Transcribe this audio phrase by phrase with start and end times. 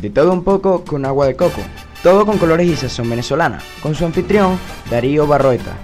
[0.00, 1.60] De todo un poco con agua de coco.
[2.02, 3.60] Todo con colores y sazón venezolana.
[3.82, 4.58] Con su anfitrión,
[4.90, 5.76] Darío Barroeta.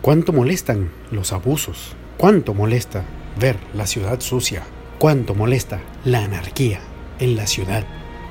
[0.00, 1.94] ¿Cuánto molestan los abusos?
[2.16, 3.04] ¿Cuánto molesta
[3.38, 4.62] ver la ciudad sucia?
[4.98, 6.80] ¿Cuánto molesta la anarquía
[7.18, 7.84] en la ciudad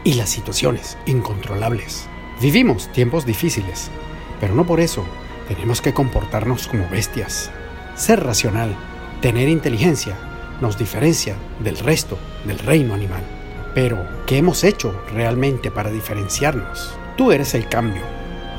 [0.03, 2.07] y las situaciones incontrolables?
[2.41, 3.91] Vivimos tiempos difíciles,
[4.39, 5.05] pero no por eso
[5.47, 7.51] tenemos que comportarnos como bestias.
[7.95, 8.75] Ser racional,
[9.21, 10.15] tener inteligencia,
[10.59, 13.36] nos diferencia del resto del reino animal.
[13.77, 16.97] Pero, ¿qué hemos hecho realmente para diferenciarnos?
[17.15, 18.01] Tú eres el cambio.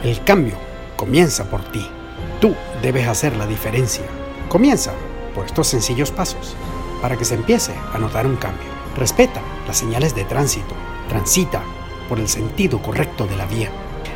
[0.04, 0.54] El cambio
[0.94, 1.84] comienza por ti.
[2.40, 4.04] Tú debes hacer la diferencia.
[4.48, 4.92] Comienza
[5.34, 6.54] por estos sencillos pasos
[7.02, 8.68] para que se empiece a notar un cambio.
[8.96, 10.76] Respeta las señales de tránsito.
[11.08, 11.64] Transita
[12.08, 13.70] por el sentido correcto de la vía.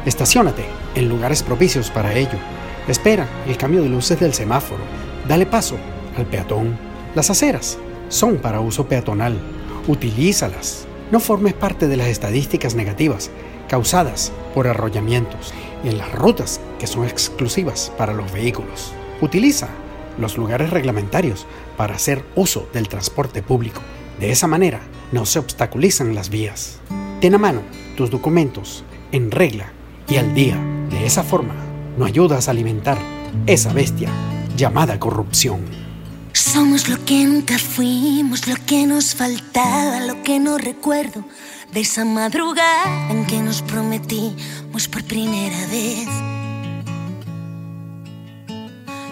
[0.06, 2.38] Estaciónate en lugares propicios para ello.
[2.86, 4.84] Espera el cambio de luces del semáforo.
[5.26, 5.78] Dale paso
[6.16, 6.78] al peatón.
[7.16, 7.76] Las aceras
[8.08, 9.36] son para uso peatonal.
[9.88, 10.86] Utilízalas.
[11.12, 13.30] No formes parte de las estadísticas negativas
[13.68, 15.52] causadas por arrollamientos
[15.84, 18.94] en las rutas que son exclusivas para los vehículos.
[19.20, 19.68] Utiliza
[20.18, 21.46] los lugares reglamentarios
[21.76, 23.82] para hacer uso del transporte público.
[24.20, 24.80] De esa manera
[25.12, 26.80] no se obstaculizan las vías.
[27.20, 27.60] Ten a mano
[27.94, 29.70] tus documentos en regla
[30.08, 30.56] y al día.
[30.88, 31.54] De esa forma
[31.98, 32.96] no ayudas a alimentar
[33.46, 34.08] esa bestia
[34.56, 35.81] llamada corrupción.
[36.32, 41.24] Somos lo que nunca fuimos, lo que nos faltaba, lo que no recuerdo
[41.72, 46.08] de esa madrugada en que nos prometimos por primera vez.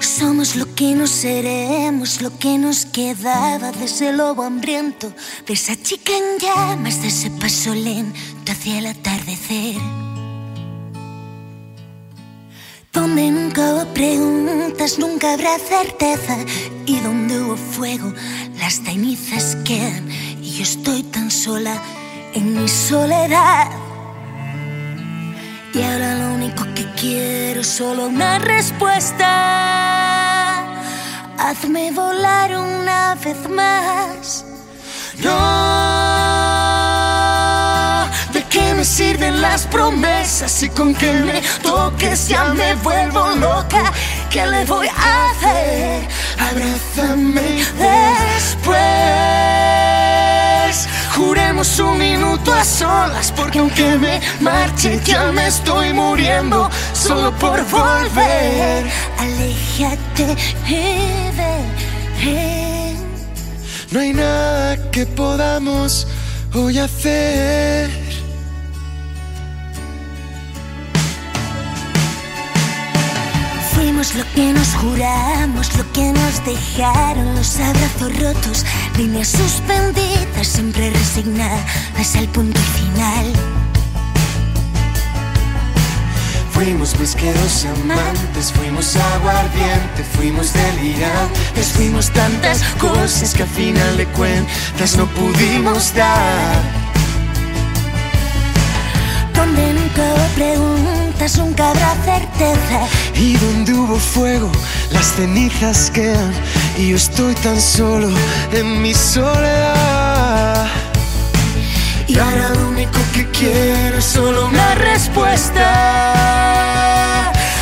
[0.01, 5.13] Somos lo que no seremos, lo que nos quedaba de ese lobo hambriento,
[5.47, 10.00] de esa chica en llamas, de ese paso lento hacia el atardecer.
[12.93, 16.37] Donde nunca hubo preguntas, nunca habrá certeza.
[16.87, 18.13] Y donde hubo fuego,
[18.59, 20.11] las cenizas quedan.
[20.43, 21.81] Y yo estoy tan sola
[22.35, 23.71] en mi soledad.
[25.73, 29.27] Y ahora lo único que quiero es solo una respuesta.
[31.39, 34.45] Hazme volar una vez más.
[35.23, 36.00] No, ¿de qué me
[38.91, 40.63] sirven las promesas?
[40.63, 43.93] Y con que me toques ya me vuelvo loca.
[44.31, 46.09] ¿Qué le voy a hacer?
[46.39, 48.81] Abrázame después.
[51.15, 57.65] Juremos un minuto a solas, porque aunque me marche ya me estoy muriendo solo por
[57.67, 58.91] volver.
[59.19, 60.37] Aléjate
[60.67, 61.71] y ven.
[63.91, 66.07] No hay nada que podamos
[66.55, 68.00] hoy hacer.
[74.01, 78.65] Lo que nos juramos, lo que nos dejaron los abrazos rotos,
[78.97, 83.31] líneas suspendidas, siempre resignadas al punto final.
[86.51, 94.97] Fuimos pesqueros amantes, fuimos aguardiente, fuimos delirantes, fuimos tantas cosas que al final de cuentas
[94.97, 96.63] no pudimos dar.
[99.35, 100.90] Donde nunca hubo preguntas,
[101.29, 102.89] nunca habrá certeza.
[103.15, 104.51] Y donde hubo fuego,
[104.91, 106.33] las cenizas quedan.
[106.79, 108.09] Y yo estoy tan solo
[108.53, 110.67] en mi soledad.
[112.07, 115.63] Y ahora lo único que quiero es solo una respuesta.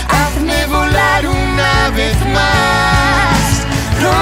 [0.08, 3.38] Hazme volar una vez más.
[4.00, 4.14] No,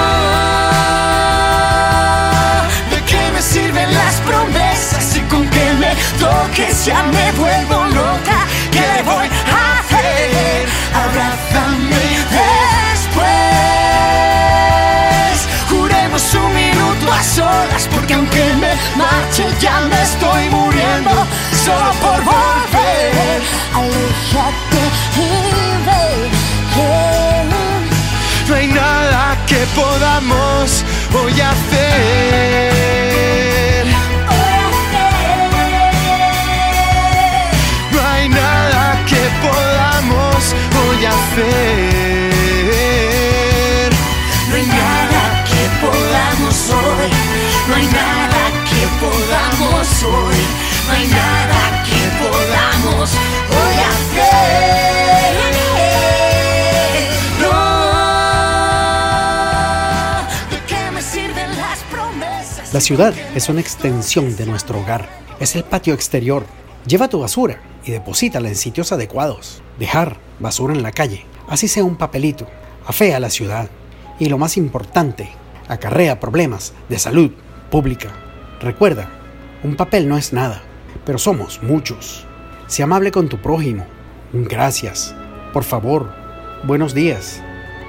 [2.89, 5.15] ¿de qué me sirven las promesas?
[5.15, 8.26] Y con que me toques ya me vuelvo loca.
[8.77, 10.67] ¿Qué voy a hacer?
[11.03, 12.05] Abrázame
[12.37, 13.27] después.
[15.69, 21.11] Juremos un minuto a solas, porque aunque me marche ya me estoy muriendo
[21.65, 23.41] solo por volver.
[23.73, 24.83] Aléjate
[25.15, 25.27] y
[25.87, 26.31] ven.
[28.47, 30.83] No hay nada que podamos
[31.13, 32.56] hoy hacer.
[62.77, 65.09] La ciudad es una extensión de nuestro hogar.
[65.39, 66.45] Es el patio exterior.
[66.85, 69.63] Lleva tu basura y deposítala en sitios adecuados.
[69.79, 72.45] Dejar basura en la calle, así sea un papelito,
[72.85, 73.67] afea la ciudad.
[74.19, 75.27] Y lo más importante,
[75.67, 77.31] acarrea problemas de salud
[77.71, 78.09] pública.
[78.61, 79.09] Recuerda,
[79.63, 80.61] un papel no es nada,
[81.03, 82.27] pero somos muchos.
[82.67, 83.87] Sea amable con tu prójimo.
[84.33, 85.15] Gracias.
[85.51, 86.13] Por favor.
[86.63, 87.41] Buenos días.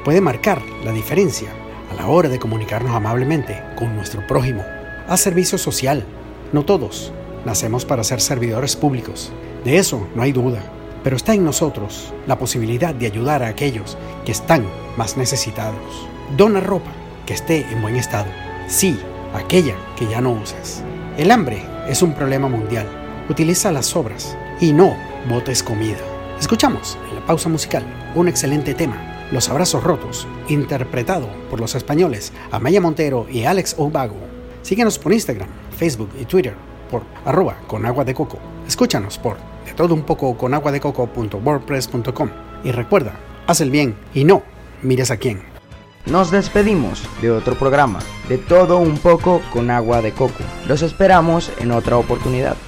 [0.03, 1.51] Puede marcar la diferencia
[1.91, 4.65] a la hora de comunicarnos amablemente con nuestro prójimo.
[5.09, 6.05] Haz servicio social.
[6.53, 7.13] No todos
[7.47, 9.33] nacemos para ser servidores públicos.
[9.65, 10.61] De eso no hay duda.
[11.03, 13.97] Pero está en nosotros la posibilidad de ayudar a aquellos
[14.27, 14.67] que están
[14.99, 15.81] más necesitados.
[16.37, 16.91] Dona ropa
[17.25, 18.27] que esté en buen estado.
[18.67, 18.99] Sí,
[19.33, 20.83] aquella que ya no usas.
[21.17, 22.87] El hambre es un problema mundial.
[23.31, 24.95] Utiliza las sobras y no
[25.27, 25.97] botes comida.
[26.39, 27.83] Escuchamos en la pausa musical
[28.15, 34.38] un excelente tema, Los Abrazos Rotos, interpretado por los españoles Amaya Montero y Alex Obago.
[34.69, 35.49] Síguenos por Instagram,
[35.79, 36.55] Facebook y Twitter
[36.91, 38.39] por arroba con agua de coco.
[38.67, 42.29] Escúchanos por de todo un poco con agua de coco.wordpress.com.
[42.65, 43.15] Y recuerda,
[43.47, 44.43] haz el bien y no
[44.83, 45.41] mires a quién.
[46.05, 50.45] Nos despedimos de otro programa, de todo un poco con agua de coco.
[50.67, 52.59] Los esperamos en otra oportunidad.